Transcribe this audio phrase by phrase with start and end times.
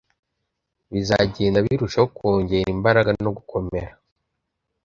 [0.91, 3.89] bizagenda birushaho kongera imbaraga no gukomera